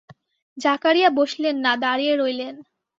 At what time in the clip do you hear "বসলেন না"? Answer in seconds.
1.11-1.73